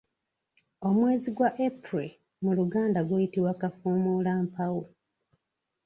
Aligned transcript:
Omwezi 0.87 1.29
gwa 1.35 1.49
April 1.67 2.09
mu 2.43 2.51
luganda 2.57 2.99
guyitibwa 3.07 3.51
Kafuumuulampawu. 3.61 4.81